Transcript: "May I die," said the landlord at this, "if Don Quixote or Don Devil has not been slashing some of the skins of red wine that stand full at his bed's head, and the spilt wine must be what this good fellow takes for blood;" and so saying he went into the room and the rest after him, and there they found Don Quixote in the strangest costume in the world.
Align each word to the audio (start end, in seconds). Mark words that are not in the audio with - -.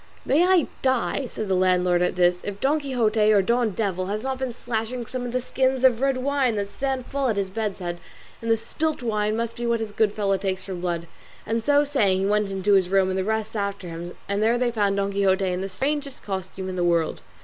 "May 0.25 0.43
I 0.47 0.65
die," 0.81 1.27
said 1.27 1.47
the 1.47 1.53
landlord 1.53 2.01
at 2.01 2.15
this, 2.15 2.41
"if 2.43 2.59
Don 2.59 2.79
Quixote 2.79 3.31
or 3.31 3.43
Don 3.43 3.69
Devil 3.69 4.07
has 4.07 4.23
not 4.23 4.39
been 4.39 4.51
slashing 4.51 5.05
some 5.05 5.27
of 5.27 5.31
the 5.31 5.39
skins 5.39 5.83
of 5.83 6.01
red 6.01 6.17
wine 6.17 6.55
that 6.55 6.69
stand 6.69 7.05
full 7.05 7.27
at 7.27 7.37
his 7.37 7.51
bed's 7.51 7.77
head, 7.77 7.99
and 8.41 8.49
the 8.49 8.57
spilt 8.57 9.03
wine 9.03 9.37
must 9.37 9.55
be 9.55 9.67
what 9.67 9.77
this 9.77 9.91
good 9.91 10.11
fellow 10.11 10.37
takes 10.37 10.63
for 10.63 10.73
blood;" 10.73 11.05
and 11.45 11.63
so 11.63 11.83
saying 11.83 12.19
he 12.21 12.25
went 12.25 12.49
into 12.49 12.71
the 12.81 12.89
room 12.89 13.09
and 13.11 13.17
the 13.19 13.23
rest 13.23 13.55
after 13.55 13.89
him, 13.89 14.13
and 14.27 14.41
there 14.41 14.57
they 14.57 14.71
found 14.71 14.97
Don 14.97 15.11
Quixote 15.13 15.45
in 15.45 15.61
the 15.61 15.69
strangest 15.69 16.23
costume 16.23 16.67
in 16.67 16.75
the 16.77 16.83
world. 16.83 17.21